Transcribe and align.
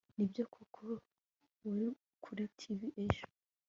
nibyo 0.15 0.43
koko 0.53 0.75
ko 0.87 0.89
wari 1.63 1.85
kuri 2.23 2.43
tv 2.59 2.79
ejo 3.03 3.25